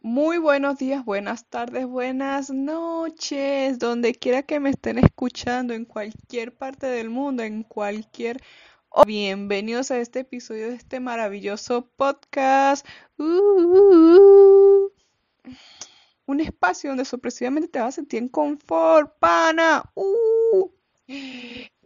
Muy 0.00 0.38
buenos 0.38 0.78
días, 0.78 1.04
buenas 1.04 1.46
tardes, 1.48 1.86
buenas 1.86 2.50
noches, 2.50 3.78
donde 3.78 4.14
quiera 4.14 4.42
que 4.42 4.60
me 4.60 4.70
estén 4.70 4.98
escuchando, 4.98 5.74
en 5.74 5.84
cualquier 5.84 6.56
parte 6.56 6.86
del 6.86 7.10
mundo, 7.10 7.42
en 7.42 7.62
cualquier... 7.62 8.40
Bienvenidos 9.06 9.90
a 9.90 9.98
este 9.98 10.20
episodio 10.20 10.70
de 10.70 10.76
este 10.76 11.00
maravilloso 11.00 11.90
podcast. 11.96 12.86
Uh, 13.18 14.88
un 16.24 16.40
espacio 16.40 16.90
donde 16.90 17.04
sorpresivamente 17.04 17.68
te 17.68 17.78
vas 17.78 17.88
a 17.88 17.92
sentir 17.92 18.22
en 18.22 18.28
confort, 18.30 19.18
pana. 19.18 19.84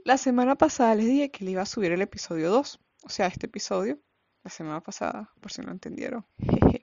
La 0.04 0.16
semana 0.16 0.56
pasada 0.56 0.94
les 0.94 1.06
dije 1.06 1.30
que 1.30 1.44
le 1.44 1.50
iba 1.52 1.62
a 1.62 1.66
subir 1.66 1.92
el 1.92 2.00
episodio 2.00 2.50
2, 2.50 2.80
o 3.02 3.08
sea, 3.10 3.26
este 3.26 3.46
episodio, 3.46 3.98
la 4.42 4.50
semana 4.50 4.80
pasada, 4.80 5.30
por 5.40 5.52
si 5.52 5.60
no 5.60 5.70
entendieron. 5.72 6.24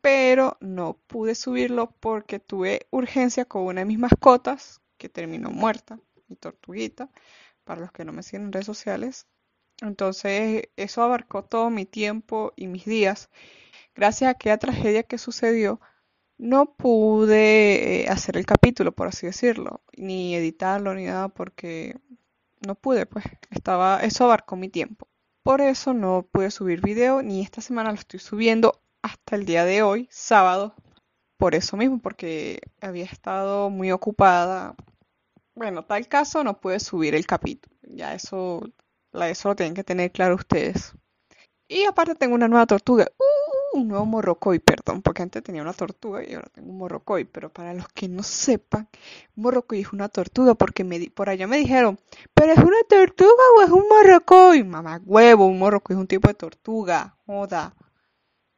Pero 0.00 0.56
no 0.60 0.94
pude 1.06 1.34
subirlo 1.34 1.90
porque 2.00 2.38
tuve 2.38 2.86
urgencia 2.90 3.44
con 3.44 3.64
una 3.64 3.82
de 3.82 3.84
mis 3.84 3.98
mascotas 3.98 4.80
que 4.96 5.10
terminó 5.10 5.50
muerta, 5.50 5.98
mi 6.28 6.36
tortuguita, 6.36 7.10
para 7.64 7.82
los 7.82 7.92
que 7.92 8.04
no 8.04 8.12
me 8.12 8.22
siguen 8.22 8.44
en 8.44 8.52
redes 8.52 8.66
sociales. 8.66 9.26
Entonces, 9.82 10.68
eso 10.76 11.02
abarcó 11.02 11.44
todo 11.44 11.68
mi 11.68 11.84
tiempo 11.84 12.54
y 12.56 12.68
mis 12.68 12.86
días. 12.86 13.28
Gracias 13.94 14.28
a 14.28 14.30
aquella 14.32 14.58
tragedia 14.58 15.02
que 15.02 15.18
sucedió, 15.18 15.80
no 16.38 16.74
pude 16.74 18.04
eh, 18.04 18.08
hacer 18.08 18.36
el 18.36 18.46
capítulo, 18.46 18.92
por 18.92 19.08
así 19.08 19.26
decirlo, 19.26 19.82
ni 19.96 20.34
editarlo 20.34 20.94
ni 20.94 21.04
nada 21.06 21.28
porque 21.28 21.96
no 22.66 22.74
pude, 22.74 23.06
pues 23.06 23.24
estaba, 23.50 24.00
eso 24.02 24.24
abarcó 24.24 24.56
mi 24.56 24.68
tiempo. 24.68 25.08
Por 25.42 25.60
eso 25.60 25.94
no 25.94 26.28
pude 26.30 26.50
subir 26.50 26.80
video, 26.80 27.22
ni 27.22 27.42
esta 27.42 27.60
semana 27.60 27.90
lo 27.90 27.96
estoy 27.96 28.20
subiendo 28.20 28.80
hasta 29.02 29.36
el 29.36 29.46
día 29.46 29.64
de 29.64 29.82
hoy, 29.82 30.08
sábado. 30.10 30.74
Por 31.36 31.54
eso 31.54 31.76
mismo, 31.76 32.00
porque 32.00 32.60
había 32.80 33.04
estado 33.04 33.70
muy 33.70 33.92
ocupada. 33.92 34.74
Bueno, 35.54 35.84
tal 35.84 36.06
caso 36.08 36.44
no 36.44 36.60
pude 36.60 36.80
subir 36.80 37.14
el 37.14 37.26
capítulo. 37.26 37.76
Ya 37.82 38.14
eso, 38.14 38.62
eso 39.12 39.48
lo 39.48 39.56
tienen 39.56 39.74
que 39.74 39.84
tener 39.84 40.12
claro 40.12 40.34
ustedes. 40.34 40.94
Y 41.68 41.84
aparte 41.84 42.14
tengo 42.14 42.34
una 42.34 42.48
nueva 42.48 42.66
tortuga. 42.66 43.06
¡Uh! 43.18 43.27
Un 43.72 43.88
nuevo 43.88 44.06
morrocoy, 44.06 44.58
perdón, 44.58 45.02
porque 45.02 45.22
antes 45.22 45.42
tenía 45.42 45.62
una 45.62 45.72
tortuga 45.72 46.22
y 46.24 46.34
ahora 46.34 46.48
tengo 46.52 46.70
un 46.70 46.78
morrocoy. 46.78 47.24
Pero 47.24 47.52
para 47.52 47.74
los 47.74 47.88
que 47.88 48.08
no 48.08 48.22
sepan, 48.22 48.88
morrocoy 49.36 49.80
es 49.80 49.92
una 49.92 50.08
tortuga 50.08 50.54
porque 50.54 50.84
me 50.84 51.10
por 51.10 51.28
allá 51.28 51.46
me 51.46 51.58
dijeron, 51.58 51.98
¿pero 52.34 52.52
es 52.52 52.58
una 52.58 52.82
tortuga 52.88 53.32
o 53.58 53.62
es 53.62 53.70
un 53.70 53.84
morrocoy? 53.88 54.64
Mamá 54.64 55.00
huevo, 55.04 55.46
un 55.46 55.58
morrocoy 55.58 55.94
es 55.94 56.00
un 56.00 56.06
tipo 56.06 56.28
de 56.28 56.34
tortuga. 56.34 57.16
Joda. 57.26 57.74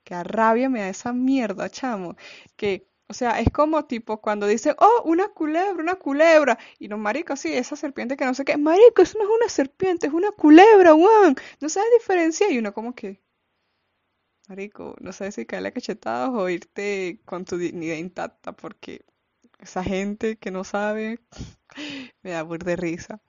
Qué 0.04 0.22
rabia 0.24 0.68
me 0.68 0.80
da 0.80 0.88
esa 0.88 1.12
mierda, 1.12 1.68
chamo. 1.70 2.16
Que, 2.56 2.88
o 3.08 3.14
sea, 3.14 3.40
es 3.40 3.48
como 3.50 3.84
tipo 3.86 4.20
cuando 4.20 4.46
dicen, 4.46 4.74
oh, 4.78 5.02
una 5.04 5.28
culebra, 5.28 5.82
una 5.82 5.94
culebra. 5.96 6.58
Y 6.78 6.88
los 6.88 6.98
maricos, 6.98 7.40
sí, 7.40 7.52
esa 7.52 7.76
serpiente 7.76 8.16
que 8.16 8.24
no 8.24 8.34
sé 8.34 8.44
qué. 8.44 8.56
Marico, 8.56 9.02
eso 9.02 9.18
no 9.18 9.24
es 9.24 9.30
una 9.30 9.48
serpiente, 9.48 10.06
es 10.08 10.12
una 10.12 10.32
culebra, 10.32 10.94
weón. 10.94 11.36
No 11.60 11.68
sabes 11.68 11.90
diferenciar. 11.98 12.50
Y 12.50 12.58
uno 12.58 12.72
como 12.74 12.94
que, 12.94 13.20
marico, 14.50 14.96
no 15.00 15.12
sabes 15.12 15.36
si 15.36 15.46
caerle 15.46 15.72
cachetados 15.72 16.34
o 16.34 16.48
irte 16.48 17.20
con 17.24 17.44
tu 17.44 17.56
dignidad 17.56 17.96
intacta. 17.96 18.52
Porque 18.52 19.04
esa 19.60 19.84
gente 19.84 20.38
que 20.38 20.50
no 20.50 20.64
sabe 20.64 21.20
me 22.22 22.32
da 22.32 22.42
burda 22.42 22.70
de 22.72 22.76
risa. 22.76 23.20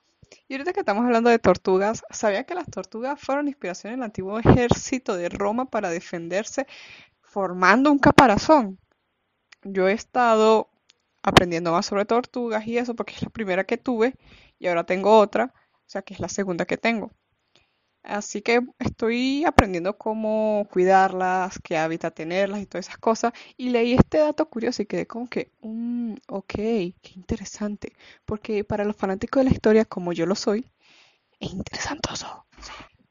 Y 0.47 0.53
ahorita 0.55 0.73
que 0.73 0.79
estamos 0.81 1.05
hablando 1.05 1.29
de 1.29 1.39
tortugas, 1.39 2.03
¿sabía 2.09 2.45
que 2.45 2.55
las 2.55 2.67
tortugas 2.67 3.21
fueron 3.21 3.47
inspiración 3.47 3.93
en 3.93 3.99
el 3.99 4.03
antiguo 4.05 4.39
ejército 4.39 5.15
de 5.15 5.29
Roma 5.29 5.65
para 5.65 5.89
defenderse 5.91 6.67
formando 7.21 7.91
un 7.91 7.99
caparazón? 7.99 8.79
Yo 9.63 9.87
he 9.89 9.93
estado 9.93 10.69
aprendiendo 11.23 11.71
más 11.71 11.85
sobre 11.85 12.05
tortugas 12.05 12.65
y 12.67 12.77
eso 12.77 12.95
porque 12.95 13.13
es 13.15 13.21
la 13.23 13.29
primera 13.29 13.65
que 13.65 13.77
tuve 13.77 14.15
y 14.57 14.67
ahora 14.67 14.85
tengo 14.85 15.19
otra, 15.19 15.53
o 15.55 15.89
sea 15.89 16.01
que 16.01 16.15
es 16.15 16.19
la 16.19 16.29
segunda 16.29 16.65
que 16.65 16.77
tengo. 16.77 17.11
Así 18.03 18.41
que 18.41 18.61
estoy 18.79 19.45
aprendiendo 19.45 19.97
cómo 19.97 20.67
cuidarlas, 20.71 21.59
qué 21.63 21.77
hábitat 21.77 22.15
tenerlas 22.15 22.61
y 22.61 22.65
todas 22.65 22.87
esas 22.87 22.97
cosas. 22.97 23.33
Y 23.57 23.69
leí 23.69 23.93
este 23.93 24.17
dato 24.17 24.49
curioso 24.49 24.81
y 24.81 24.87
quedé 24.87 25.05
como 25.05 25.29
que, 25.29 25.51
mm, 25.61 26.13
ok, 26.27 26.53
qué 26.53 27.11
interesante. 27.15 27.93
Porque 28.25 28.63
para 28.63 28.85
los 28.85 28.95
fanáticos 28.95 29.41
de 29.41 29.49
la 29.49 29.55
historia, 29.55 29.85
como 29.85 30.13
yo 30.13 30.25
lo 30.25 30.35
soy, 30.35 30.71
es 31.39 31.53
interesantoso. 31.53 32.45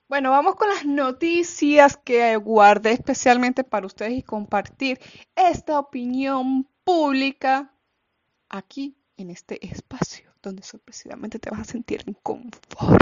Bueno, 0.08 0.30
vamos 0.30 0.56
con 0.56 0.68
las 0.68 0.84
noticias 0.84 1.96
que 1.96 2.36
guardé 2.36 2.92
especialmente 2.92 3.62
para 3.62 3.86
ustedes 3.86 4.12
y 4.18 4.22
compartir 4.22 4.98
esta 5.36 5.78
opinión 5.78 6.68
pública 6.82 7.72
aquí 8.48 8.96
en 9.16 9.30
este 9.30 9.64
espacio 9.64 10.30
donde 10.42 10.62
sorpresivamente 10.62 11.38
te 11.38 11.50
vas 11.50 11.60
a 11.60 11.64
sentir 11.64 12.02
en 12.06 12.14
confort 12.14 13.00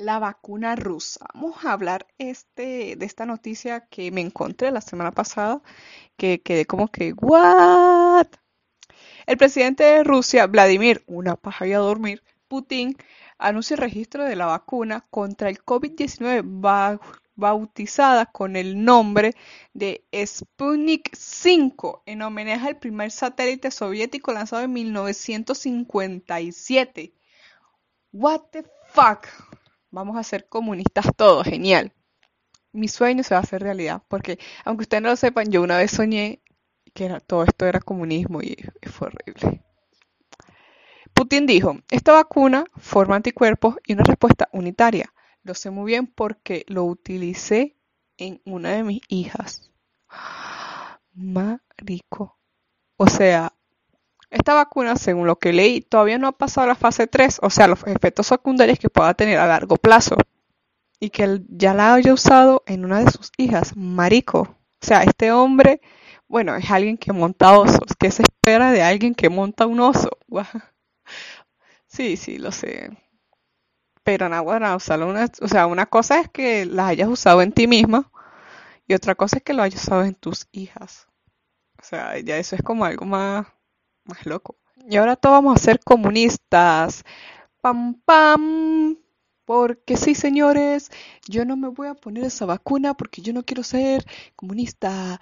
la 0.00 0.18
vacuna 0.18 0.74
rusa. 0.76 1.26
Vamos 1.34 1.64
a 1.64 1.72
hablar 1.72 2.06
este, 2.18 2.96
de 2.96 3.06
esta 3.06 3.26
noticia 3.26 3.86
que 3.88 4.10
me 4.10 4.22
encontré 4.22 4.70
la 4.70 4.80
semana 4.80 5.12
pasada, 5.12 5.60
que 6.16 6.40
quedé 6.40 6.64
como 6.66 6.88
que, 6.88 7.12
¿what? 7.12 8.26
El 9.26 9.36
presidente 9.36 9.84
de 9.84 10.02
Rusia, 10.02 10.46
Vladimir, 10.46 11.04
una 11.06 11.36
paja 11.36 11.66
y 11.66 11.74
a 11.74 11.78
dormir, 11.78 12.22
Putin, 12.48 12.96
anuncia 13.38 13.74
el 13.74 13.80
registro 13.80 14.24
de 14.24 14.36
la 14.36 14.46
vacuna 14.46 15.06
contra 15.10 15.50
el 15.50 15.62
COVID-19 15.62 16.98
bautizada 17.36 18.26
con 18.26 18.56
el 18.56 18.82
nombre 18.82 19.34
de 19.74 20.04
Sputnik 20.26 21.14
5 21.14 22.04
en 22.06 22.22
homenaje 22.22 22.68
al 22.68 22.78
primer 22.78 23.10
satélite 23.10 23.70
soviético 23.70 24.32
lanzado 24.32 24.62
en 24.62 24.72
1957. 24.72 27.12
What 28.12 28.40
the 28.50 28.64
fuck? 28.92 29.26
Vamos 29.90 30.16
a 30.16 30.22
ser 30.22 30.48
comunistas 30.48 31.06
todos, 31.16 31.44
genial. 31.44 31.92
Mi 32.72 32.88
sueño 32.88 33.24
se 33.24 33.34
va 33.34 33.40
a 33.40 33.42
hacer 33.42 33.62
realidad, 33.62 34.02
porque 34.08 34.38
aunque 34.64 34.82
ustedes 34.82 35.02
no 35.02 35.08
lo 35.08 35.16
sepan, 35.16 35.50
yo 35.50 35.62
una 35.62 35.76
vez 35.76 35.90
soñé 35.90 36.40
que 36.94 37.04
era, 37.04 37.20
todo 37.20 37.44
esto 37.44 37.66
era 37.66 37.80
comunismo 37.80 38.42
y, 38.42 38.56
fue 38.88 39.08
horrible. 39.08 39.62
Putin 41.14 41.46
dijo, 41.46 41.76
esta 41.90 42.12
vacuna 42.12 42.64
forma 42.76 43.16
anticuerpos 43.16 43.76
y 43.84 43.92
una 43.92 44.04
respuesta 44.04 44.48
unitaria. 44.52 45.12
Lo 45.42 45.54
sé 45.54 45.70
muy 45.70 45.86
bien 45.92 46.06
porque 46.06 46.64
lo 46.68 46.84
utilicé 46.84 47.76
en 48.16 48.40
una 48.44 48.70
de 48.70 48.84
mis 48.84 49.02
hijas. 49.08 49.70
Marico. 51.14 52.38
O 52.96 53.06
sea, 53.06 53.52
esta 54.30 54.54
vacuna, 54.54 54.96
según 54.96 55.26
lo 55.26 55.38
que 55.38 55.52
leí, 55.52 55.80
todavía 55.80 56.18
no 56.18 56.28
ha 56.28 56.32
pasado 56.32 56.64
a 56.64 56.68
la 56.68 56.74
fase 56.76 57.06
3, 57.06 57.40
o 57.42 57.50
sea, 57.50 57.66
los 57.66 57.84
efectos 57.86 58.28
secundarios 58.28 58.78
que 58.78 58.88
pueda 58.88 59.12
tener 59.14 59.38
a 59.38 59.46
largo 59.46 59.76
plazo. 59.76 60.16
Y 61.00 61.10
que 61.10 61.42
ya 61.48 61.74
la 61.74 61.94
haya 61.94 62.12
usado 62.12 62.62
en 62.66 62.84
una 62.84 63.00
de 63.00 63.10
sus 63.10 63.32
hijas, 63.38 63.76
marico. 63.76 64.40
O 64.40 64.86
sea, 64.86 65.02
este 65.02 65.32
hombre, 65.32 65.80
bueno, 66.28 66.54
es 66.54 66.70
alguien 66.70 66.96
que 66.96 67.12
monta 67.12 67.58
osos. 67.58 67.96
¿Qué 67.98 68.10
se 68.10 68.22
espera 68.22 68.70
de 68.70 68.82
alguien 68.82 69.14
que 69.14 69.28
monta 69.28 69.66
un 69.66 69.80
oso? 69.80 70.10
Sí, 71.86 72.16
sí, 72.16 72.38
lo 72.38 72.52
sé. 72.52 72.90
Pero 74.04 74.28
nada, 74.28 74.42
bueno, 74.42 74.76
usarlo 74.76 75.08
una, 75.08 75.28
o 75.40 75.48
sea, 75.48 75.66
una 75.66 75.86
cosa 75.86 76.20
es 76.20 76.28
que 76.28 76.66
las 76.66 76.88
hayas 76.88 77.08
usado 77.08 77.42
en 77.42 77.52
ti 77.52 77.66
misma 77.66 78.10
y 78.86 78.94
otra 78.94 79.14
cosa 79.14 79.38
es 79.38 79.42
que 79.42 79.54
lo 79.54 79.62
hayas 79.62 79.82
usado 79.82 80.04
en 80.04 80.14
tus 80.14 80.48
hijas. 80.52 81.08
O 81.80 81.84
sea, 81.84 82.18
ya 82.18 82.36
eso 82.38 82.56
es 82.56 82.62
como 82.62 82.84
algo 82.84 83.06
más 83.06 83.46
más 84.04 84.26
loco. 84.26 84.56
Y 84.88 84.96
ahora 84.96 85.16
todos 85.16 85.34
vamos 85.34 85.56
a 85.60 85.64
ser 85.64 85.80
comunistas. 85.80 87.04
Pam, 87.60 87.94
pam. 88.04 88.96
Porque 89.44 89.96
sí, 89.96 90.14
señores, 90.14 90.90
yo 91.28 91.44
no 91.44 91.56
me 91.56 91.68
voy 91.68 91.88
a 91.88 91.94
poner 91.94 92.24
esa 92.24 92.46
vacuna 92.46 92.94
porque 92.94 93.20
yo 93.20 93.32
no 93.32 93.42
quiero 93.42 93.64
ser 93.64 94.04
comunista. 94.36 95.20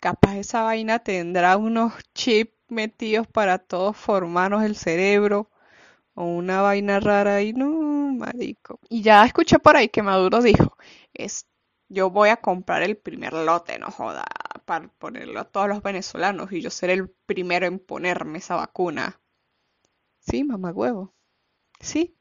Capaz 0.00 0.36
esa 0.36 0.62
vaina 0.62 0.98
tendrá 0.98 1.56
unos 1.56 1.92
chips 2.14 2.54
metidos 2.68 3.26
para 3.26 3.58
todos 3.58 3.96
formarnos 3.96 4.64
el 4.64 4.76
cerebro. 4.76 5.50
O 6.14 6.24
una 6.24 6.62
vaina 6.62 6.98
rara 6.98 7.42
y 7.42 7.52
no, 7.52 7.68
marico. 8.14 8.80
Y 8.88 9.02
ya 9.02 9.24
escuché 9.26 9.58
por 9.58 9.76
ahí 9.76 9.88
que 9.90 10.02
Maduro 10.02 10.40
dijo, 10.40 10.76
es, 11.12 11.46
yo 11.88 12.10
voy 12.10 12.28
a 12.30 12.36
comprar 12.38 12.82
el 12.82 12.96
primer 12.96 13.32
lote, 13.32 13.78
no 13.78 13.90
joda 13.90 14.24
para 14.64 14.88
ponerlo 14.88 15.40
a 15.40 15.44
todos 15.44 15.68
los 15.68 15.82
venezolanos 15.82 16.52
y 16.52 16.60
yo 16.60 16.70
ser 16.70 16.90
el 16.90 17.08
primero 17.26 17.66
en 17.66 17.78
ponerme 17.78 18.38
esa 18.38 18.56
vacuna. 18.56 19.20
Sí, 20.20 20.44
mamá 20.44 20.72
huevo. 20.72 21.14
Sí, 21.80 22.16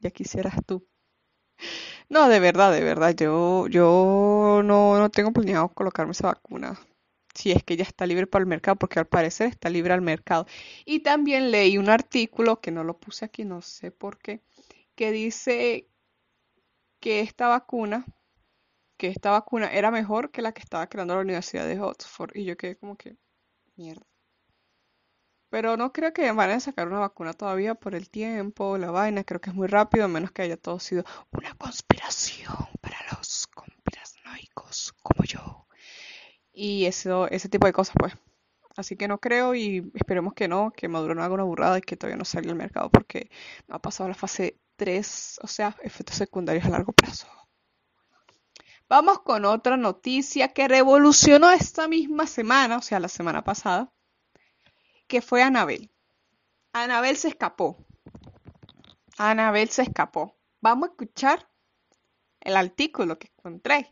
ya 0.00 0.10
quisieras 0.10 0.56
tú. 0.66 0.86
No, 2.08 2.28
de 2.28 2.40
verdad, 2.40 2.72
de 2.72 2.82
verdad, 2.82 3.14
yo, 3.14 3.66
yo 3.68 4.62
no, 4.64 4.98
no 4.98 5.10
tengo 5.10 5.32
planeado 5.32 5.68
colocarme 5.68 6.12
esa 6.12 6.28
vacuna. 6.28 6.78
si 7.34 7.52
es 7.52 7.64
que 7.64 7.76
ya 7.76 7.84
está 7.84 8.06
libre 8.06 8.26
para 8.26 8.42
el 8.42 8.48
mercado, 8.48 8.76
porque 8.78 9.00
al 9.00 9.06
parecer 9.08 9.48
está 9.48 9.70
libre 9.70 9.94
al 9.94 10.02
mercado. 10.02 10.46
Y 10.86 11.00
también 11.00 11.50
leí 11.52 11.78
un 11.78 11.90
artículo 11.90 12.60
que 12.60 12.72
no 12.72 12.84
lo 12.84 12.98
puse 12.98 13.24
aquí, 13.26 13.44
no 13.44 13.62
sé 13.62 13.90
por 13.92 14.18
qué, 14.18 14.42
que 14.96 15.12
dice 15.12 15.88
que 17.00 17.20
esta 17.20 17.48
vacuna, 17.48 18.04
que 19.00 19.08
esta 19.08 19.30
vacuna 19.30 19.72
era 19.72 19.90
mejor 19.90 20.30
que 20.30 20.42
la 20.42 20.52
que 20.52 20.60
estaba 20.60 20.86
creando 20.86 21.14
la 21.14 21.22
Universidad 21.22 21.66
de 21.66 21.80
Oxford. 21.80 22.32
Y 22.36 22.44
yo 22.44 22.58
quedé 22.58 22.76
como 22.76 22.96
que, 22.96 23.16
mierda. 23.74 24.06
Pero 25.48 25.78
no 25.78 25.90
creo 25.90 26.12
que 26.12 26.30
vayan 26.32 26.58
a 26.58 26.60
sacar 26.60 26.86
una 26.86 26.98
vacuna 26.98 27.32
todavía 27.32 27.74
por 27.74 27.94
el 27.94 28.10
tiempo, 28.10 28.76
la 28.76 28.90
vaina. 28.90 29.24
Creo 29.24 29.40
que 29.40 29.48
es 29.50 29.56
muy 29.56 29.68
rápido, 29.68 30.04
a 30.04 30.08
menos 30.08 30.32
que 30.32 30.42
haya 30.42 30.58
todo 30.58 30.78
sido 30.78 31.02
una 31.32 31.54
conspiración 31.54 32.54
para 32.82 32.98
los 33.10 33.46
conspiranoicos 33.46 34.92
como 35.02 35.24
yo. 35.24 35.66
Y 36.52 36.84
eso, 36.84 37.26
ese 37.28 37.48
tipo 37.48 37.66
de 37.66 37.72
cosas, 37.72 37.96
pues. 37.98 38.12
Así 38.76 38.96
que 38.96 39.08
no 39.08 39.18
creo 39.18 39.54
y 39.54 39.90
esperemos 39.94 40.34
que 40.34 40.46
no, 40.46 40.72
que 40.72 40.88
Maduro 40.88 41.14
no 41.14 41.22
haga 41.22 41.34
una 41.34 41.44
burrada 41.44 41.78
y 41.78 41.82
que 41.82 41.96
todavía 41.96 42.18
no 42.18 42.26
salga 42.26 42.50
al 42.50 42.56
mercado 42.56 42.90
porque 42.90 43.30
no 43.66 43.76
ha 43.76 43.78
pasado 43.80 44.08
la 44.10 44.14
fase 44.14 44.60
3, 44.76 45.40
o 45.42 45.46
sea, 45.46 45.76
efectos 45.82 46.16
secundarios 46.16 46.66
a 46.66 46.70
largo 46.70 46.92
plazo. 46.92 47.39
Vamos 48.90 49.20
con 49.20 49.46
otra 49.46 49.78
noticia 49.78 50.52
que 50.52 50.68
revolucionó 50.68 51.50
esta 51.50 51.88
misma 51.88 52.26
semana, 52.26 52.76
o 52.76 52.82
sea, 52.82 53.00
la 53.00 53.08
semana 53.08 53.42
pasada 53.42 53.90
que 55.06 55.22
fue 55.22 55.42
Anabel. 55.42 55.90
Anabel 56.72 57.16
se 57.16 57.28
escapó. 57.28 57.76
Anabel 59.16 59.68
se 59.68 59.82
escapó. 59.82 60.36
Vamos 60.60 60.88
a 60.88 60.92
escuchar 60.92 61.48
el 62.40 62.56
artículo 62.56 63.18
que 63.18 63.28
encontré. 63.36 63.88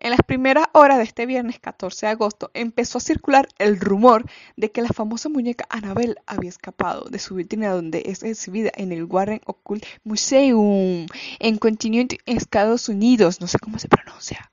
En 0.00 0.10
las 0.10 0.20
primeras 0.24 0.68
horas 0.74 0.98
de 0.98 1.02
este 1.02 1.26
viernes 1.26 1.58
14 1.58 2.06
de 2.06 2.12
agosto 2.12 2.52
empezó 2.54 2.98
a 2.98 3.00
circular 3.00 3.48
el 3.58 3.80
rumor 3.80 4.24
de 4.56 4.70
que 4.70 4.80
la 4.80 4.90
famosa 4.90 5.28
muñeca 5.28 5.66
Anabel 5.70 6.20
había 6.24 6.50
escapado 6.50 7.06
de 7.10 7.18
su 7.18 7.34
vitrina 7.34 7.70
donde 7.70 8.04
es 8.06 8.22
exhibida 8.22 8.70
en 8.76 8.92
el 8.92 9.04
Warren 9.04 9.40
Occult 9.44 9.84
Museum 10.04 11.06
en 11.40 11.58
Continente, 11.58 12.20
Estados 12.26 12.88
Unidos. 12.88 13.40
No 13.40 13.48
sé 13.48 13.58
cómo 13.58 13.80
se 13.80 13.88
pronuncia. 13.88 14.52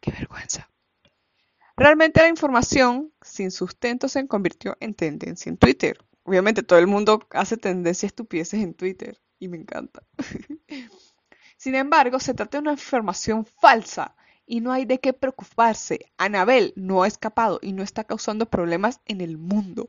Qué 0.00 0.10
vergüenza. 0.10 0.70
Realmente 1.76 2.22
la 2.22 2.28
información 2.28 3.12
sin 3.20 3.50
sustento 3.50 4.08
se 4.08 4.26
convirtió 4.26 4.78
en 4.80 4.94
tendencia 4.94 5.50
en 5.50 5.58
Twitter. 5.58 5.98
Obviamente 6.22 6.62
todo 6.62 6.78
el 6.78 6.86
mundo 6.86 7.26
hace 7.32 7.58
tendencia 7.58 8.06
a 8.06 8.08
estupideces 8.08 8.62
en 8.62 8.72
Twitter 8.72 9.20
y 9.38 9.48
me 9.48 9.58
encanta. 9.58 10.02
sin 11.58 11.74
embargo, 11.74 12.18
se 12.20 12.32
trata 12.32 12.56
de 12.56 12.62
una 12.62 12.72
información 12.72 13.44
falsa 13.44 14.16
y 14.46 14.60
no 14.60 14.72
hay 14.72 14.84
de 14.84 15.00
qué 15.00 15.12
preocuparse. 15.12 16.12
Anabel 16.16 16.72
no 16.76 17.02
ha 17.02 17.08
escapado 17.08 17.58
y 17.62 17.72
no 17.72 17.82
está 17.82 18.04
causando 18.04 18.46
problemas 18.46 19.00
en 19.06 19.20
el 19.20 19.36
mundo. 19.36 19.88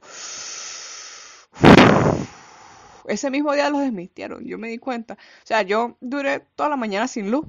Ese 3.08 3.30
mismo 3.32 3.54
día 3.54 3.70
los 3.70 3.82
desmintieron, 3.82 4.44
yo 4.44 4.58
me 4.58 4.68
di 4.68 4.80
cuenta. 4.80 5.14
O 5.14 5.46
sea, 5.46 5.62
yo 5.62 5.98
duré 6.02 6.42
toda 6.56 6.70
la 6.70 6.76
mañana 6.76 7.08
sin 7.08 7.32
luz. 7.32 7.46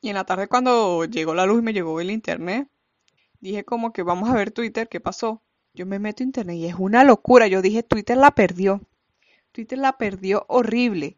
Y 0.00 0.10
en 0.10 0.14
la 0.14 0.24
tarde 0.24 0.48
cuando 0.48 1.04
llegó 1.06 1.34
la 1.34 1.46
luz 1.46 1.60
y 1.60 1.62
me 1.62 1.72
llegó 1.72 2.00
el 2.00 2.10
internet, 2.10 2.68
dije 3.40 3.64
como 3.64 3.92
que 3.92 4.02
vamos 4.02 4.30
a 4.30 4.34
ver 4.34 4.50
Twitter, 4.50 4.88
¿qué 4.88 5.00
pasó? 5.00 5.42
Yo 5.74 5.86
me 5.86 5.98
meto 5.98 6.22
a 6.22 6.26
internet 6.26 6.56
y 6.56 6.66
es 6.66 6.74
una 6.78 7.02
locura. 7.02 7.46
Yo 7.46 7.62
dije, 7.62 7.82
Twitter 7.82 8.16
la 8.16 8.32
perdió. 8.32 8.82
Twitter 9.52 9.78
la 9.78 9.96
perdió 9.96 10.44
horrible. 10.48 11.16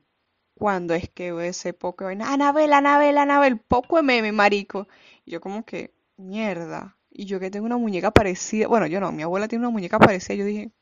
Cuando 0.54 0.94
es 0.94 1.10
que 1.10 1.32
ese 1.48 1.72
poco 1.72 2.04
vaina, 2.04 2.32
Anabel, 2.32 2.72
Anabel, 2.72 3.18
Anabel, 3.18 3.58
poco 3.58 3.96
de 3.96 4.02
meme, 4.02 4.32
marico. 4.32 4.86
Y 5.24 5.32
yo 5.32 5.40
como 5.40 5.64
que, 5.64 5.92
mierda. 6.16 6.96
Y 7.10 7.26
yo 7.26 7.40
que 7.40 7.50
tengo 7.50 7.66
una 7.66 7.76
muñeca 7.76 8.10
parecida, 8.10 8.66
bueno, 8.68 8.86
yo 8.86 9.00
no, 9.00 9.12
mi 9.12 9.22
abuela 9.22 9.48
tiene 9.48 9.64
una 9.64 9.72
muñeca 9.72 9.98
parecida, 9.98 10.36
yo 10.36 10.44
dije, 10.44 10.72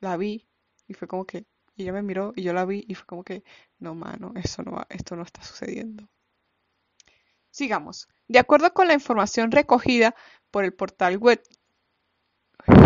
la 0.00 0.16
vi. 0.16 0.46
Y 0.86 0.94
fue 0.94 1.08
como 1.08 1.26
que, 1.26 1.44
y 1.76 1.82
ella 1.82 1.92
me 1.92 2.02
miró 2.02 2.32
y 2.34 2.42
yo 2.42 2.52
la 2.52 2.64
vi 2.64 2.84
y 2.88 2.94
fue 2.94 3.06
como 3.06 3.24
que, 3.24 3.44
no, 3.78 3.94
mano, 3.94 4.32
eso 4.36 4.62
no 4.62 4.72
va, 4.72 4.86
esto 4.90 5.16
no 5.16 5.22
está 5.22 5.42
sucediendo. 5.42 6.08
Sigamos. 7.50 8.08
De 8.28 8.38
acuerdo 8.38 8.72
con 8.72 8.88
la 8.88 8.94
información 8.94 9.50
recogida 9.50 10.14
por 10.50 10.64
el 10.64 10.74
portal 10.74 11.18
web 11.18 11.42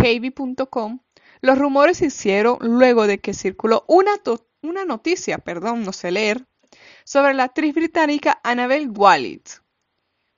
heavy.com, 0.03 1.01
los 1.41 1.59
rumores 1.59 1.99
se 1.99 2.07
hicieron 2.07 2.59
luego 2.61 3.07
de 3.07 3.21
que 3.21 3.35
circuló 3.35 3.85
una, 3.89 4.19
una 4.63 4.85
noticia, 4.85 5.39
perdón, 5.39 5.83
no 5.85 5.93
sé 5.93 6.11
leer, 6.11 6.47
sobre 7.05 7.35
la 7.35 7.45
actriz 7.45 7.75
británica 7.75 8.41
Annabelle 8.43 8.89
Wallis, 8.89 9.63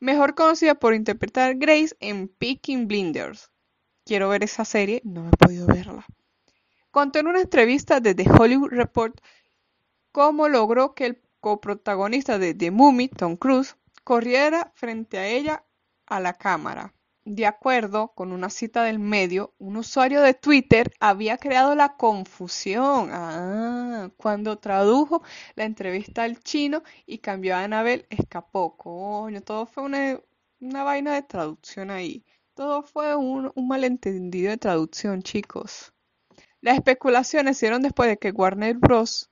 mejor 0.00 0.34
conocida 0.34 0.74
por 0.74 0.94
interpretar 0.94 1.54
Grace 1.56 1.96
en 2.00 2.28
Peaking 2.28 2.88
Blinders. 2.88 3.50
Quiero 4.04 4.28
ver 4.28 4.44
esa 4.44 4.64
serie, 4.64 5.00
no 5.04 5.28
he 5.28 5.36
podido 5.36 5.66
verla. 5.66 6.06
Contó 6.90 7.18
en 7.18 7.26
una 7.26 7.40
entrevista 7.40 8.00
de 8.00 8.14
The 8.14 8.30
Hollywood 8.30 8.70
Report 8.70 9.20
cómo 10.12 10.48
logró 10.48 10.94
que 10.94 11.06
el 11.06 11.22
coprotagonista 11.40 12.38
de 12.38 12.54
The 12.54 12.70
Mummy, 12.70 13.08
Tom 13.08 13.36
Cruise, 13.36 13.76
corriera 14.04 14.72
frente 14.74 15.18
a 15.18 15.26
ella 15.26 15.64
a 16.06 16.20
la 16.20 16.34
cámara. 16.34 16.94
De 17.26 17.46
acuerdo 17.46 18.12
con 18.14 18.32
una 18.32 18.50
cita 18.50 18.82
del 18.84 18.98
medio, 18.98 19.54
un 19.58 19.78
usuario 19.78 20.20
de 20.20 20.34
Twitter 20.34 20.92
había 21.00 21.38
creado 21.38 21.74
la 21.74 21.96
confusión 21.96 23.08
ah, 23.12 24.10
cuando 24.18 24.58
tradujo 24.58 25.22
la 25.54 25.64
entrevista 25.64 26.24
al 26.24 26.40
chino 26.40 26.82
y 27.06 27.18
cambió 27.18 27.56
a 27.56 27.64
Anabel, 27.64 28.06
escapó. 28.10 28.76
Coño, 28.76 29.40
todo 29.40 29.64
fue 29.64 29.84
una, 29.84 30.20
una 30.60 30.84
vaina 30.84 31.14
de 31.14 31.22
traducción 31.22 31.90
ahí. 31.90 32.24
Todo 32.54 32.82
fue 32.82 33.16
un, 33.16 33.50
un 33.54 33.68
malentendido 33.68 34.50
de 34.50 34.58
traducción, 34.58 35.22
chicos. 35.22 35.94
Las 36.60 36.76
especulaciones 36.76 37.56
se 37.56 37.66
dieron 37.66 37.82
después 37.82 38.08
de 38.08 38.18
que 38.18 38.32
Warner 38.32 38.76
Bros 38.76 39.30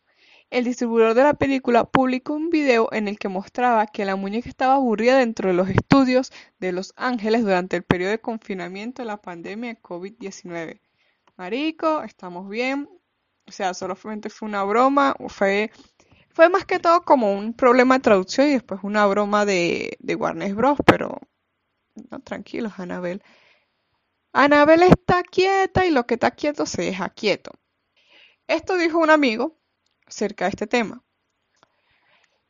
el 0.53 0.65
distribuidor 0.65 1.15
de 1.15 1.23
la 1.23 1.33
película 1.33 1.85
publicó 1.85 2.35
un 2.35 2.51
video 2.51 2.91
en 2.93 3.09
el 3.09 3.19
que 3.19 3.31
mostraba 3.31 3.87
que 3.87 4.05
la 4.05 4.17
muñeca 4.17 4.51
estaba 4.51 4.75
aburrida 4.75 5.17
dentro 5.17 5.49
de 5.49 5.55
los 5.55 5.71
estudios 5.71 6.31
de 6.61 6.73
Los 6.73 6.93
Ángeles 6.97 7.41
durante 7.43 7.77
el 7.77 7.85
periodo 7.85 8.11
de 8.11 8.21
confinamiento 8.21 9.01
de 9.01 9.07
la 9.07 9.17
pandemia 9.17 9.71
de 9.71 9.81
COVID-19. 9.81 10.79
Marico, 11.39 12.03
estamos 12.03 12.51
bien. 12.51 12.87
O 13.47 13.51
sea, 13.51 13.73
solamente 13.73 14.29
fue 14.29 14.47
una 14.47 14.63
broma. 14.65 15.17
Fue, 15.29 15.71
fue 16.29 16.51
más 16.51 16.67
que 16.67 16.79
todo 16.79 17.01
como 17.01 17.33
un 17.33 17.55
problema 17.55 17.95
de 17.95 18.03
traducción 18.03 18.49
y 18.49 18.53
después 18.53 18.81
una 18.83 19.07
broma 19.07 19.47
de, 19.47 19.97
de 20.01 20.15
Warner 20.17 20.55
Bros. 20.55 20.79
Pero 20.85 21.19
no, 22.11 22.21
tranquilos, 22.21 22.75
Anabel. 22.77 23.23
Anabel 24.35 24.83
está 24.83 25.23
quieta 25.23 25.87
y 25.87 25.91
lo 25.91 26.07
que 26.07 26.15
está 26.15 26.31
quieto 26.31 26.67
se 26.67 26.83
deja 26.83 27.09
quieto. 27.09 27.53
Esto 28.47 28.77
dijo 28.77 28.99
un 28.99 29.09
amigo 29.09 29.62
acerca 30.13 30.45
de 30.45 30.51
este 30.51 30.67
tema. 30.67 31.03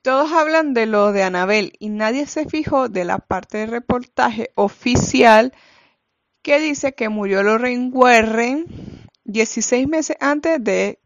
Todos 0.02 0.33
hablan 0.33 0.75
de 0.75 0.87
lo 0.87 1.12
de 1.12 1.23
Anabel 1.23 1.73
y 1.78 1.88
nadie 1.88 2.26
se 2.26 2.45
fijó 2.47 2.88
de 2.88 3.04
la 3.04 3.19
parte 3.19 3.59
del 3.59 3.71
reportaje 3.71 4.50
oficial 4.57 5.54
que 6.42 6.59
dice 6.59 6.92
que 6.92 7.09
murió 7.09 7.45
Lorraine 7.45 7.90
Warren 7.92 8.66
16 9.25 9.87
meses 9.87 10.16
antes 10.19 10.62
de 10.62 10.99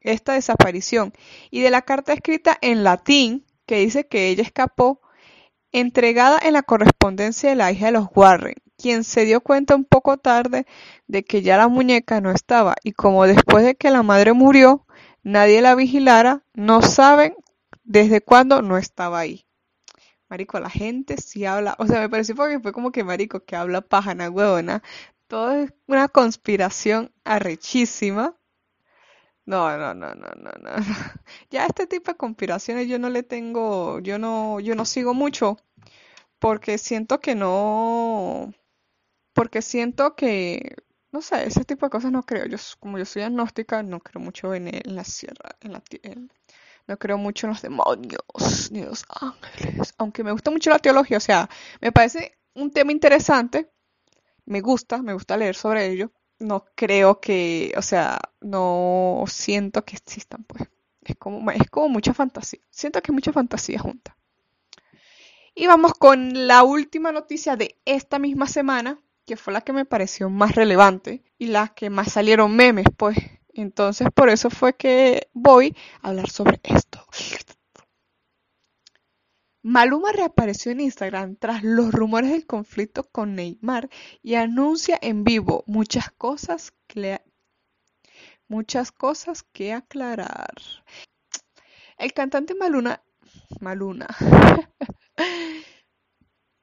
esta 0.00 0.34
desaparición 0.34 1.14
y 1.50 1.62
de 1.62 1.70
la 1.70 1.80
carta 1.80 2.12
escrita 2.12 2.58
en 2.60 2.84
latín 2.84 3.46
que 3.64 3.78
dice 3.78 4.06
que 4.06 4.28
ella 4.28 4.42
escapó 4.42 5.00
entregada 5.72 6.38
en 6.42 6.52
la 6.52 6.62
correspondencia 6.62 7.48
de 7.48 7.56
la 7.56 7.72
hija 7.72 7.86
de 7.86 7.92
los 7.92 8.08
Warren, 8.14 8.56
quien 8.76 9.04
se 9.04 9.24
dio 9.24 9.40
cuenta 9.40 9.74
un 9.74 9.86
poco 9.86 10.18
tarde 10.18 10.66
de 11.06 11.24
que 11.24 11.40
ya 11.40 11.56
la 11.56 11.68
muñeca 11.68 12.20
no 12.20 12.30
estaba 12.30 12.74
y 12.84 12.92
como 12.92 13.26
después 13.26 13.64
de 13.64 13.76
que 13.76 13.90
la 13.90 14.02
madre 14.02 14.34
murió, 14.34 14.86
nadie 15.22 15.62
la 15.62 15.74
vigilara, 15.74 16.44
no 16.54 16.82
saben 16.82 17.34
desde 17.84 18.20
cuándo 18.20 18.62
no 18.62 18.78
estaba 18.78 19.20
ahí. 19.20 19.46
Marico, 20.28 20.58
la 20.60 20.70
gente 20.70 21.18
sí 21.18 21.44
habla, 21.44 21.76
o 21.78 21.86
sea, 21.86 22.00
me 22.00 22.08
pareció 22.08 22.34
porque 22.34 22.60
fue 22.60 22.72
como 22.72 22.90
que 22.92 23.04
marico 23.04 23.44
que 23.44 23.56
habla 23.56 23.82
pájana 23.82 24.30
huevona. 24.30 24.82
Todo 25.28 25.52
es 25.52 25.74
una 25.86 26.08
conspiración 26.08 27.12
arrechísima. 27.24 28.36
No, 29.44 29.76
no, 29.76 29.92
no, 29.94 30.14
no, 30.14 30.28
no, 30.36 30.50
no. 30.60 30.70
Ya 31.50 31.66
este 31.66 31.86
tipo 31.86 32.12
de 32.12 32.16
conspiraciones 32.16 32.88
yo 32.88 32.98
no 32.98 33.10
le 33.10 33.22
tengo, 33.22 34.00
yo 34.00 34.18
no, 34.18 34.60
yo 34.60 34.74
no 34.74 34.84
sigo 34.84 35.14
mucho 35.14 35.58
porque 36.38 36.78
siento 36.78 37.20
que 37.20 37.34
no, 37.34 38.52
porque 39.34 39.62
siento 39.62 40.16
que 40.16 40.76
no 41.12 41.20
sé, 41.20 41.46
ese 41.46 41.64
tipo 41.64 41.86
de 41.86 41.90
cosas 41.90 42.10
no 42.10 42.22
creo. 42.22 42.46
Yo, 42.46 42.56
como 42.80 42.98
yo 42.98 43.04
soy 43.04 43.22
agnóstica, 43.22 43.82
no 43.82 44.00
creo 44.00 44.22
mucho 44.22 44.54
en, 44.54 44.68
en 44.68 44.96
la 44.96 45.04
sierra, 45.04 45.56
en 45.60 45.72
la 45.72 45.82
no 46.88 46.98
creo 46.98 47.16
mucho 47.16 47.46
en 47.46 47.52
los 47.52 47.62
demonios 47.62 48.70
ni 48.70 48.80
en 48.80 48.86
los 48.86 49.04
ángeles. 49.20 49.94
Aunque 49.98 50.24
me 50.24 50.32
gusta 50.32 50.50
mucho 50.50 50.70
la 50.70 50.78
teología, 50.78 51.18
o 51.18 51.20
sea, 51.20 51.48
me 51.80 51.92
parece 51.92 52.38
un 52.54 52.70
tema 52.70 52.92
interesante. 52.92 53.70
Me 54.46 54.60
gusta, 54.60 55.02
me 55.02 55.12
gusta 55.12 55.36
leer 55.36 55.54
sobre 55.54 55.86
ello. 55.86 56.10
No 56.40 56.64
creo 56.74 57.20
que, 57.20 57.72
o 57.76 57.82
sea, 57.82 58.20
no 58.40 59.24
siento 59.28 59.84
que 59.84 59.96
existan, 59.96 60.44
pues. 60.44 60.68
Es 61.04 61.16
como, 61.16 61.50
es 61.50 61.70
como 61.70 61.88
mucha 61.88 62.14
fantasía. 62.14 62.60
Siento 62.70 63.00
que 63.00 63.12
hay 63.12 63.14
mucha 63.14 63.32
fantasía 63.32 63.78
junta. 63.78 64.16
Y 65.54 65.66
vamos 65.66 65.92
con 65.94 66.46
la 66.46 66.64
última 66.64 67.12
noticia 67.12 67.56
de 67.56 67.76
esta 67.84 68.18
misma 68.18 68.46
semana, 68.46 68.98
que 69.26 69.36
fue 69.36 69.52
la 69.52 69.60
que 69.60 69.72
me 69.72 69.84
pareció 69.84 70.30
más 70.30 70.54
relevante 70.54 71.22
y 71.38 71.46
la 71.46 71.68
que 71.68 71.90
más 71.90 72.12
salieron 72.12 72.54
memes, 72.54 72.86
pues. 72.96 73.16
Entonces 73.54 74.08
por 74.14 74.28
eso 74.28 74.50
fue 74.50 74.74
que 74.74 75.28
voy 75.32 75.76
a 76.00 76.08
hablar 76.08 76.30
sobre 76.30 76.60
esto. 76.64 77.06
Maluma 79.64 80.10
reapareció 80.10 80.72
en 80.72 80.80
Instagram 80.80 81.36
tras 81.36 81.62
los 81.62 81.92
rumores 81.92 82.30
del 82.30 82.46
conflicto 82.46 83.04
con 83.04 83.36
Neymar 83.36 83.88
y 84.20 84.34
anuncia 84.34 84.98
en 85.00 85.22
vivo 85.22 85.62
muchas 85.68 86.10
cosas 86.10 86.72
que, 86.88 87.20
muchas 88.48 88.90
cosas 88.90 89.44
que 89.44 89.72
aclarar. 89.72 90.52
El 91.96 92.12
cantante 92.12 92.56
Maluna, 92.56 93.04
Maluna, 93.60 94.08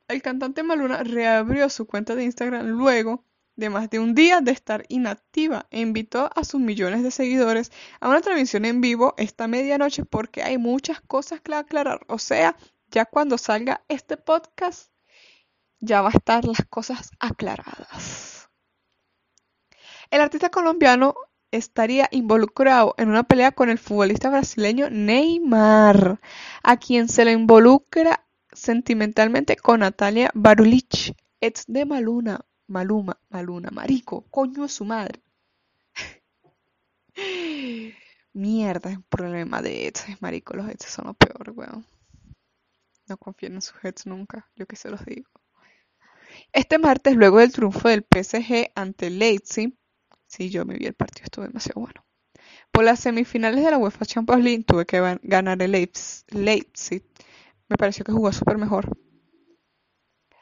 el 0.10 0.24
cantante 0.24 0.64
Maluna 0.64 1.04
reabrió 1.04 1.70
su 1.70 1.86
cuenta 1.86 2.16
de 2.16 2.24
Instagram 2.24 2.68
luego 2.68 3.24
de 3.56 3.70
más 3.70 3.90
de 3.90 4.00
un 4.00 4.16
día 4.16 4.42
de 4.42 4.52
estar 4.52 4.86
inactiva 4.90 5.68
e 5.70 5.82
invitó 5.82 6.30
a 6.36 6.44
sus 6.44 6.60
millones 6.60 7.04
de 7.04 7.12
seguidores 7.12 7.72
a 8.00 8.10
una 8.10 8.22
transmisión 8.22 8.66
en 8.66 8.82
vivo 8.82 9.14
esta 9.18 9.48
medianoche 9.48 10.06
porque 10.06 10.42
hay 10.42 10.58
muchas 10.58 11.02
cosas 11.02 11.42
que 11.42 11.54
aclarar. 11.54 12.02
O 12.08 12.18
sea, 12.18 12.56
ya 12.90 13.06
cuando 13.06 13.38
salga 13.38 13.84
este 13.88 14.18
podcast, 14.18 14.92
ya 15.80 16.02
va 16.02 16.10
a 16.10 16.18
estar 16.18 16.46
las 16.46 16.66
cosas 16.70 17.12
aclaradas. 17.20 18.50
El 20.10 20.22
artista 20.22 20.50
colombiano 20.50 21.14
estaría 21.52 22.08
involucrado 22.12 22.96
en 22.98 23.10
una 23.10 23.24
pelea 23.24 23.52
con 23.52 23.70
el 23.70 23.78
futbolista 23.78 24.30
brasileño 24.30 24.90
Neymar, 24.90 26.20
a 26.64 26.78
quien 26.78 27.10
se 27.10 27.26
le 27.26 27.34
involucra 27.34 28.26
sentimentalmente 28.52 29.56
con 29.56 29.82
Natalia 29.82 30.32
Barulich, 30.34 31.14
ex 31.42 31.66
de 31.68 31.86
Maluna, 31.86 32.46
Maluma, 32.68 33.20
Maluna, 33.30 33.70
marico, 33.72 34.26
coño 34.30 34.64
de 34.64 34.70
su 34.70 34.86
madre. 34.86 35.22
Mierda, 38.34 38.92
es 38.92 38.98
un 38.98 39.04
problema 39.04 39.62
de 39.62 39.88
exes, 39.88 40.22
marico, 40.22 40.56
los 40.56 40.70
exes 40.70 40.92
son 40.92 41.08
lo 41.08 41.14
peor, 41.14 41.52
weón. 41.56 41.86
No 43.08 43.18
confíen 43.18 43.56
en 43.56 43.62
sus 43.62 43.76
heads 43.84 44.06
nunca, 44.06 44.48
yo 44.56 44.68
que 44.68 44.76
se 44.76 44.90
los 44.90 45.04
digo. 45.04 45.30
Este 46.54 46.78
martes, 46.78 47.16
luego 47.16 47.40
del 47.40 47.52
triunfo 47.52 47.90
del 47.90 48.04
PSG 48.04 48.72
ante 48.76 49.10
Leipzig, 49.10 49.76
sí, 50.28 50.50
yo 50.50 50.64
me 50.66 50.78
vi 50.78 50.86
el 50.86 50.94
partido, 50.94 51.26
estuvo 51.26 51.46
demasiado 51.46 51.82
bueno. 51.82 52.06
Por 52.72 52.84
las 52.84 53.00
semifinales 53.00 53.64
de 53.64 53.72
la 53.72 53.78
UEFA 53.78 54.06
Champions 54.06 54.44
League 54.44 54.64
tuve 54.64 54.86
que 54.86 55.20
ganar 55.24 55.62
el 55.62 55.72
Leipzig. 55.72 57.09
Me 57.70 57.78
pareció 57.78 58.04
que 58.04 58.12
jugó 58.12 58.32
súper 58.34 58.58
mejor. 58.58 58.90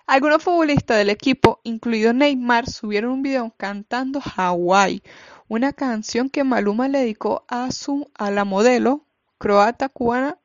Algunos 0.05 0.41
futbolistas 0.41 0.97
del 0.97 1.09
equipo, 1.09 1.59
incluido 1.63 2.13
Neymar, 2.13 2.69
subieron 2.69 3.11
un 3.11 3.21
video 3.21 3.53
cantando 3.57 4.21
Hawaii, 4.37 5.03
una 5.49 5.73
canción 5.73 6.29
que 6.29 6.45
Maluma 6.45 6.87
le 6.87 6.99
dedicó 6.99 7.45
a, 7.49 7.71
su, 7.71 8.09
a 8.15 8.31
la 8.31 8.45
modelo 8.45 9.05
croata 9.37 9.89
cubana 9.89 10.39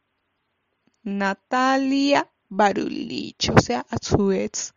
Natalia 1.05 2.29
Barulich, 2.49 3.51
o 3.51 3.61
sea, 3.61 3.87
a 3.89 3.99
su 3.99 4.33
ex. 4.33 4.75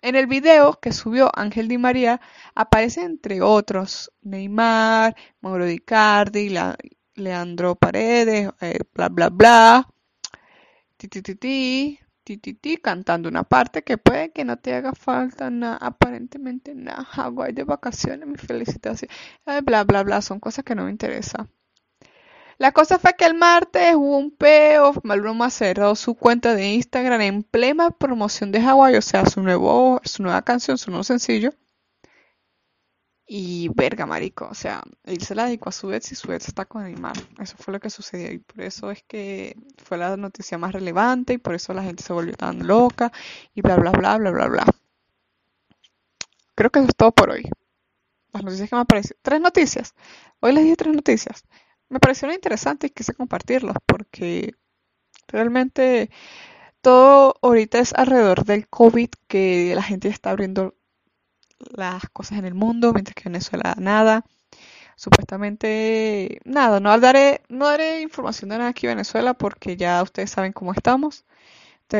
En 0.00 0.16
el 0.16 0.26
video 0.26 0.80
que 0.80 0.90
subió 0.90 1.30
Ángel 1.32 1.68
Di 1.68 1.78
María 1.78 2.20
aparece 2.56 3.02
entre 3.02 3.40
otros 3.40 4.12
Neymar, 4.22 5.14
Mauro 5.40 5.70
Icardi, 5.70 6.52
Leandro 7.14 7.76
Paredes, 7.76 8.50
eh, 8.60 8.80
bla 8.92 9.08
bla 9.08 9.28
bla, 9.30 9.88
ti 11.08 11.22
ti 11.22 11.34
ti 11.34 11.98
ti 12.24 12.36
ti 12.38 12.54
ti 12.54 12.76
cantando 12.78 13.28
una 13.28 13.42
parte 13.44 13.82
que 13.82 13.98
puede 13.98 14.32
que 14.32 14.44
no 14.44 14.56
te 14.58 14.74
haga 14.74 14.92
falta 14.94 15.50
nada, 15.50 15.76
aparentemente 15.76 16.74
nada, 16.74 17.06
Hawaii 17.12 17.52
de 17.52 17.64
vacaciones, 17.64 18.28
mi 18.28 18.36
felicitación, 18.36 19.10
eh, 19.46 19.60
bla 19.62 19.84
bla 19.84 20.02
bla, 20.02 20.20
son 20.22 20.40
cosas 20.40 20.64
que 20.64 20.74
no 20.74 20.84
me 20.84 20.90
interesan. 20.90 21.48
La 22.58 22.70
cosa 22.70 22.98
fue 22.98 23.14
que 23.14 23.24
el 23.24 23.34
martes 23.34 23.94
hubo 23.96 24.18
un 24.18 24.30
peo, 24.30 24.92
Maluma 25.02 25.50
cerró 25.50 25.96
su 25.96 26.14
cuenta 26.14 26.54
de 26.54 26.74
Instagram 26.74 27.20
en 27.22 27.42
plena 27.42 27.90
promoción 27.90 28.52
de 28.52 28.60
Hawaii, 28.60 28.96
o 28.96 29.02
sea, 29.02 29.26
su, 29.26 29.42
nuevo, 29.42 30.00
su 30.04 30.22
nueva 30.22 30.42
canción, 30.42 30.78
su 30.78 30.90
nuevo 30.90 31.02
sencillo. 31.02 31.52
Y 33.34 33.68
verga, 33.74 34.04
marico, 34.04 34.46
o 34.50 34.54
sea, 34.54 34.82
él 35.04 35.22
se 35.22 35.34
la 35.34 35.46
dedicó 35.46 35.70
a 35.70 35.72
su 35.72 35.90
ex 35.90 36.12
y 36.12 36.14
su 36.14 36.32
ex 36.32 36.48
está 36.48 36.66
con 36.66 36.84
Neymar. 36.84 37.16
Eso 37.40 37.56
fue 37.58 37.72
lo 37.72 37.80
que 37.80 37.88
sucedió 37.88 38.30
y 38.30 38.38
por 38.38 38.60
eso 38.60 38.90
es 38.90 39.02
que 39.04 39.56
fue 39.82 39.96
la 39.96 40.18
noticia 40.18 40.58
más 40.58 40.72
relevante 40.72 41.32
y 41.34 41.38
por 41.38 41.54
eso 41.54 41.72
la 41.72 41.82
gente 41.82 42.02
se 42.02 42.12
volvió 42.12 42.34
tan 42.34 42.66
loca 42.66 43.10
y 43.54 43.62
bla, 43.62 43.76
bla, 43.76 43.92
bla, 43.92 44.18
bla, 44.18 44.30
bla, 44.32 44.48
bla. 44.48 44.66
Creo 46.54 46.70
que 46.70 46.80
eso 46.80 46.88
es 46.88 46.96
todo 46.96 47.12
por 47.12 47.30
hoy. 47.30 47.48
Las 48.32 48.44
noticias 48.44 48.68
que 48.68 48.76
me 48.76 48.82
aparecen. 48.82 49.16
Tres 49.22 49.40
noticias. 49.40 49.94
Hoy 50.40 50.52
les 50.52 50.64
dije 50.64 50.76
tres 50.76 50.94
noticias 50.94 51.44
me 51.92 52.00
parecieron 52.00 52.34
interesantes 52.34 52.90
y 52.90 52.94
quise 52.94 53.12
compartirlos 53.14 53.76
porque 53.86 54.54
realmente 55.28 56.10
todo 56.80 57.34
ahorita 57.42 57.78
es 57.80 57.92
alrededor 57.94 58.44
del 58.44 58.68
COVID 58.68 59.10
que 59.28 59.74
la 59.74 59.82
gente 59.82 60.08
está 60.08 60.30
abriendo 60.30 60.74
las 61.76 62.08
cosas 62.10 62.38
en 62.38 62.44
el 62.44 62.54
mundo, 62.54 62.92
mientras 62.92 63.14
que 63.14 63.24
Venezuela 63.28 63.74
nada. 63.78 64.24
Supuestamente 64.96 66.40
nada, 66.44 66.80
no 66.80 66.98
daré, 67.00 67.42
no 67.48 67.66
daré 67.66 68.02
información 68.02 68.50
de 68.50 68.58
nada 68.58 68.70
aquí 68.70 68.86
en 68.86 68.92
Venezuela 68.92 69.34
porque 69.34 69.76
ya 69.76 70.02
ustedes 70.02 70.30
saben 70.30 70.52
cómo 70.52 70.72
estamos. 70.72 71.24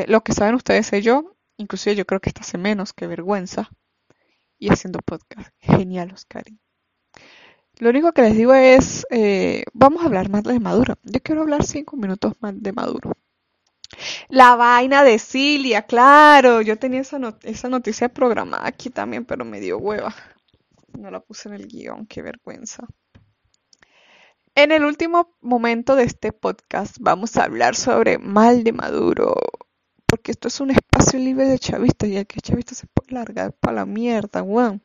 lo 0.09 0.23
que 0.23 0.33
saben 0.33 0.55
ustedes 0.55 0.87
sé 0.87 1.03
yo, 1.03 1.35
inclusive 1.57 1.97
yo 1.97 2.07
creo 2.07 2.21
que 2.21 2.31
esta 2.31 2.43
hace 2.43 2.59
menos 2.59 2.93
que 2.93 3.07
vergüenza. 3.07 3.71
Y 4.59 4.71
haciendo 4.71 5.01
podcast. 5.01 5.51
Genial, 5.61 6.13
Oscarín. 6.13 6.61
Lo 7.79 7.91
único 7.91 8.13
que 8.13 8.23
les 8.23 8.37
digo 8.37 8.55
es, 8.55 9.07
eh, 9.11 9.65
vamos 9.73 10.03
a 10.03 10.07
hablar 10.07 10.29
más 10.29 10.45
de 10.45 10.61
Maduro. 10.61 10.95
Yo 11.03 11.21
quiero 11.21 11.43
hablar 11.43 11.65
cinco 11.65 11.97
minutos 11.97 12.35
más 12.41 12.55
de 12.63 12.73
Maduro. 12.73 13.17
La 14.33 14.57
vaina 14.57 15.05
de 15.05 15.19
Cilia, 15.19 15.83
claro. 15.83 16.63
Yo 16.63 16.79
tenía 16.79 17.03
esa, 17.03 17.69
noticia 17.69 18.09
programada 18.09 18.67
aquí 18.67 18.89
también, 18.89 19.27
pero 19.27 19.45
me 19.45 19.61
dio 19.61 19.77
hueva. 19.77 20.15
No 20.99 21.11
la 21.11 21.21
puse 21.21 21.51
en 21.51 21.57
el 21.57 21.69
guion, 21.69 22.07
qué 22.07 22.23
vergüenza. 22.23 22.87
En 24.55 24.73
el 24.73 24.87
último 24.87 25.37
momento 25.43 25.97
de 25.97 26.05
este 26.05 26.33
podcast 26.33 26.97
vamos 26.99 27.37
a 27.37 27.45
hablar 27.45 27.77
sobre 27.77 28.17
mal 28.17 28.65
de 28.65 28.73
Maduro, 28.73 29.35
porque 30.07 30.31
esto 30.31 30.49
es 30.49 30.61
un 30.61 30.71
espacio 30.71 31.19
libre 31.19 31.45
de 31.45 31.59
chavistas 31.59 32.09
y 32.09 32.17
el 32.17 32.27
que 32.27 32.41
chavista 32.41 32.75
se 32.75 32.87
puede 32.87 33.13
largar 33.13 33.53
para 33.53 33.77
la 33.77 33.85
mierda, 33.85 34.43
weón. 34.43 34.83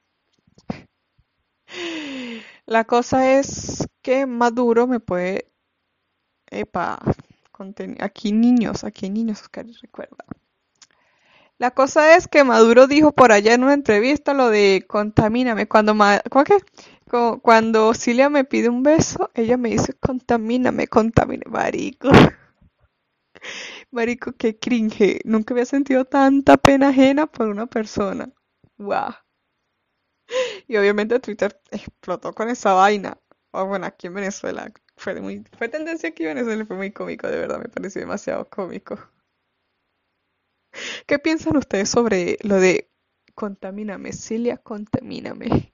La 2.66 2.84
cosa 2.84 3.39
es 3.39 3.88
que 4.01 4.25
Maduro 4.25 4.88
me 4.88 5.00
puede... 5.00 5.50
Epa, 6.51 7.00
aquí 8.00 8.32
niños, 8.32 8.84
aquí 8.84 9.10
niños, 9.10 9.42
Oscar, 9.42 9.66
recuerda. 9.82 10.26
La 11.60 11.72
cosa 11.72 12.16
es 12.16 12.28
que 12.28 12.44
Maduro 12.44 12.86
dijo 12.86 13.14
por 13.14 13.32
allá 13.32 13.54
en 13.56 13.64
una 13.64 13.74
entrevista 13.74 14.34
lo 14.34 14.50
de 14.50 14.86
contamíname. 14.88 15.68
Cuando, 15.68 15.96
¿cómo 16.30 16.44
que? 16.44 16.58
Cuando 17.42 17.94
Cilia 17.94 18.30
me 18.30 18.44
pide 18.44 18.70
un 18.70 18.84
beso, 18.84 19.32
ella 19.34 19.58
me 19.58 19.70
dice 19.70 19.94
contamíname, 19.94 20.88
contamíname, 20.88 21.52
marico. 21.52 22.10
Marico, 23.92 24.34
qué 24.34 24.60
cringe. 24.60 25.22
Nunca 25.24 25.54
había 25.54 25.66
sentido 25.66 26.06
tanta 26.06 26.58
pena 26.58 26.90
ajena 26.90 27.28
por 27.28 27.48
una 27.48 27.68
persona. 27.68 28.30
Wow. 28.78 29.14
Y 30.68 30.76
obviamente 30.78 31.20
Twitter 31.20 31.60
explotó 31.72 32.34
con 32.34 32.50
esa 32.50 32.74
vaina. 32.74 33.18
O 33.52 33.66
bueno, 33.66 33.86
aquí 33.86 34.08
en 34.08 34.16
Venezuela 34.16 34.72
fue 34.98 35.22
muy, 35.22 35.46
fue 35.58 35.70
tendencia 35.70 36.10
aquí 36.10 36.24
en 36.24 36.36
Venezuela, 36.36 36.66
fue 36.66 36.75
muy 36.75 36.92
cómico, 36.92 37.27
de 37.27 37.38
verdad, 37.38 37.60
me 37.60 37.70
pareció 37.70 38.01
demasiado 38.01 38.50
cómico. 38.50 39.00
¿Qué 41.06 41.20
piensan 41.20 41.56
ustedes 41.56 41.89
sobre 41.89 42.38
lo 42.42 42.56
de 42.56 42.89
contamíname, 43.36 44.12
Cilia, 44.12 44.58
contamíname? 44.58 45.74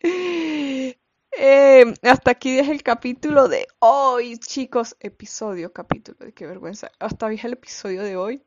Eh, 1.40 1.84
hasta 2.02 2.32
aquí 2.32 2.58
es 2.58 2.68
el 2.68 2.82
capítulo 2.82 3.46
de 3.46 3.68
hoy, 3.78 4.38
chicos. 4.38 4.96
Episodio, 4.98 5.72
capítulo, 5.72 6.18
de 6.18 6.32
qué 6.32 6.46
vergüenza. 6.46 6.90
Hasta 6.98 7.26
aquí 7.26 7.36
es 7.36 7.44
el 7.44 7.52
episodio 7.52 8.02
de 8.02 8.16
hoy. 8.16 8.42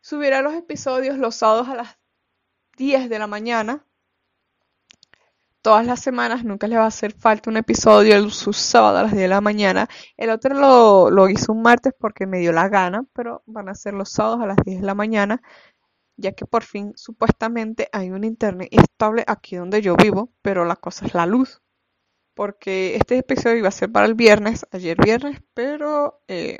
Subiré 0.00 0.40
los 0.42 0.54
episodios 0.54 1.18
los 1.18 1.34
sábados 1.34 1.66
a 1.68 1.74
las 1.74 1.98
10 2.76 3.08
de 3.08 3.18
la 3.18 3.26
mañana 3.26 3.84
todas 5.64 5.86
las 5.86 6.00
semanas, 6.00 6.44
nunca 6.44 6.68
le 6.68 6.76
va 6.76 6.84
a 6.84 6.88
hacer 6.88 7.14
falta 7.14 7.50
un 7.50 7.56
episodio 7.56 8.16
el 8.16 8.30
su 8.32 8.52
sábado 8.52 8.98
a 8.98 9.02
las 9.04 9.12
10 9.12 9.22
de 9.22 9.28
la 9.28 9.40
mañana. 9.40 9.88
El 10.18 10.28
otro 10.30 10.54
lo, 10.54 11.10
lo 11.10 11.28
hizo 11.30 11.52
un 11.52 11.62
martes 11.62 11.94
porque 11.98 12.26
me 12.26 12.38
dio 12.38 12.52
la 12.52 12.68
gana, 12.68 13.06
pero 13.14 13.42
van 13.46 13.70
a 13.70 13.74
ser 13.74 13.94
los 13.94 14.10
sábados 14.10 14.42
a 14.42 14.46
las 14.46 14.58
10 14.64 14.80
de 14.82 14.86
la 14.86 14.94
mañana, 14.94 15.42
ya 16.16 16.32
que 16.32 16.46
por 16.46 16.64
fin 16.64 16.92
supuestamente 16.96 17.88
hay 17.92 18.10
un 18.10 18.24
internet 18.24 18.68
estable 18.72 19.24
aquí 19.26 19.56
donde 19.56 19.82
yo 19.82 19.96
vivo, 19.96 20.32
pero 20.42 20.64
la 20.66 20.76
cosa 20.76 21.06
es 21.06 21.14
la 21.14 21.26
luz. 21.26 21.62
Porque 22.34 22.96
este 22.96 23.18
episodio 23.18 23.56
iba 23.58 23.68
a 23.68 23.72
ser 23.72 23.92
para 23.92 24.06
el 24.06 24.14
viernes, 24.14 24.66
ayer 24.72 24.96
viernes, 25.02 25.40
pero 25.54 26.22
eh, 26.28 26.58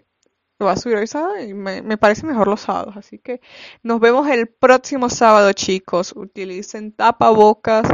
Lo 0.58 0.66
voy 0.66 0.75
a 0.75 0.76
subir 0.76 0.96
hoy 0.99 1.06
sábado 1.08 1.38
y 1.40 1.54
me, 1.54 1.82
me 1.82 1.99
parece 1.99 2.26
mejor 2.26 2.49
los 2.49 2.62
sábados. 2.62 2.96
Así 2.96 3.18
que 3.18 3.40
nos 3.82 4.00
vemos 4.00 4.28
el 4.28 4.49
próximo 4.49 5.11
sábado, 5.11 5.52
chicos. 5.52 6.12
Utilicen 6.16 6.92
tapabocas. 6.92 7.88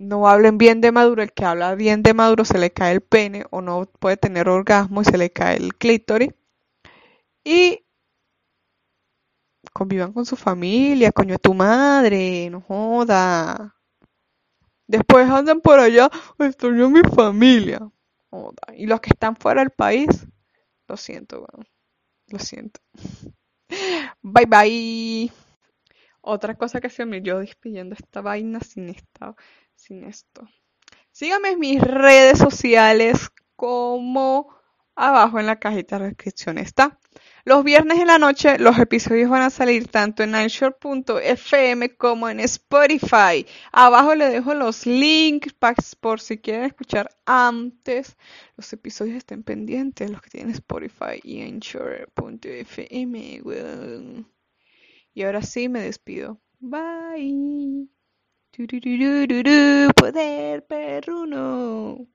No 0.00 0.26
hablen 0.26 0.56
bien 0.56 0.80
de 0.80 0.92
Maduro. 0.92 1.22
El 1.22 1.32
que 1.34 1.44
habla 1.44 1.74
bien 1.74 2.02
de 2.02 2.14
Maduro 2.14 2.46
se 2.46 2.58
le 2.58 2.70
cae 2.70 2.92
el 2.92 3.02
pene 3.02 3.44
o 3.50 3.60
no 3.60 3.84
puede 3.84 4.16
tener 4.16 4.48
orgasmo 4.48 5.02
y 5.02 5.04
se 5.04 5.18
le 5.18 5.30
cae 5.30 5.58
el 5.58 5.74
clítoris. 5.74 6.32
Y 7.44 7.84
convivan 9.74 10.14
con 10.14 10.24
su 10.24 10.36
familia, 10.36 11.12
coño, 11.12 11.38
tu 11.38 11.52
madre, 11.52 12.48
no 12.48 12.62
joda. 12.62 13.76
Después 14.86 15.28
andan 15.28 15.60
por 15.60 15.78
allá, 15.78 16.08
extraño 16.38 16.88
mi 16.88 17.02
familia. 17.02 17.80
Joda. 18.30 18.74
Y 18.74 18.86
los 18.86 19.02
que 19.02 19.10
están 19.10 19.36
fuera 19.36 19.60
del 19.60 19.70
país, 19.70 20.08
lo 20.88 20.96
siento, 20.96 21.40
weón. 21.40 21.68
Lo 22.28 22.38
siento. 22.38 22.80
Bye 24.22 24.46
bye. 24.46 25.32
Otra 26.22 26.54
cosa 26.54 26.80
que 26.80 26.88
se 26.88 27.04
me 27.04 27.20
yo 27.20 27.38
despidiendo 27.38 27.94
esta 27.94 28.22
vaina 28.22 28.60
sin 28.60 28.88
esta, 28.88 29.36
sin 29.80 30.04
esto. 30.04 30.48
Síganme 31.10 31.50
en 31.50 31.58
mis 31.58 31.80
redes 31.80 32.38
sociales 32.38 33.30
como 33.56 34.54
abajo 34.94 35.40
en 35.40 35.46
la 35.46 35.58
cajita 35.58 35.98
de 35.98 36.08
descripción 36.08 36.58
está. 36.58 36.98
Los 37.44 37.64
viernes 37.64 37.98
en 37.98 38.08
la 38.08 38.18
noche 38.18 38.58
los 38.58 38.78
episodios 38.78 39.30
van 39.30 39.42
a 39.42 39.50
salir 39.50 39.88
tanto 39.88 40.22
en 40.22 40.34
anchor.fm 40.34 41.96
como 41.96 42.28
en 42.28 42.40
Spotify. 42.40 43.46
Abajo 43.72 44.14
les 44.14 44.32
dejo 44.32 44.54
los 44.54 44.86
links 44.86 45.54
por 45.98 46.20
si 46.20 46.38
quieren 46.38 46.64
escuchar 46.64 47.10
antes. 47.24 48.16
Los 48.56 48.72
episodios 48.72 49.16
estén 49.16 49.42
pendientes, 49.42 50.10
los 50.10 50.20
que 50.20 50.30
tienen 50.30 50.52
Spotify 50.52 51.20
y 51.22 51.42
anchor.fm. 51.42 53.42
Y 55.14 55.22
ahora 55.22 55.42
sí 55.42 55.68
me 55.68 55.80
despido. 55.80 56.40
Bye. 56.58 57.99
Poder 59.96 60.60
perruno. 60.68 62.06